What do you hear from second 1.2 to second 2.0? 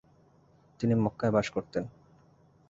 বাস করতেন।